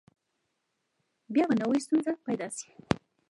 [1.33, 2.69] بیا به نوي ستونزې پیدا شي.